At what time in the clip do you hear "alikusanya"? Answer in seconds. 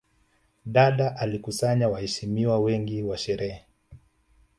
1.17-1.89